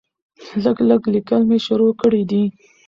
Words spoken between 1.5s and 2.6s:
شروع کړي دي